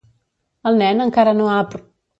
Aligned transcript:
El 0.71 0.81
nen 0.83 1.05
encara 1.07 1.39
no 1.39 1.51
ha 1.53 1.63
apr 1.67 1.85